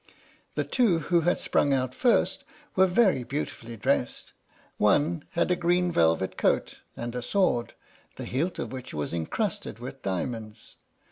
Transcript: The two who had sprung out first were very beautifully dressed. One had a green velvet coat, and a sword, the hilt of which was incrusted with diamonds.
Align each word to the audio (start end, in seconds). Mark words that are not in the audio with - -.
The 0.55 0.63
two 0.63 0.97
who 1.13 1.21
had 1.21 1.37
sprung 1.37 1.75
out 1.75 1.93
first 1.93 2.43
were 2.75 2.87
very 2.87 3.23
beautifully 3.23 3.77
dressed. 3.77 4.33
One 4.79 5.25
had 5.33 5.51
a 5.51 5.55
green 5.55 5.91
velvet 5.91 6.37
coat, 6.37 6.79
and 6.97 7.13
a 7.13 7.21
sword, 7.21 7.75
the 8.15 8.25
hilt 8.25 8.57
of 8.57 8.71
which 8.71 8.95
was 8.95 9.13
incrusted 9.13 9.77
with 9.77 10.01
diamonds. 10.01 10.77